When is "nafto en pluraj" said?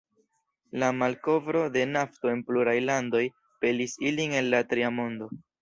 1.91-2.75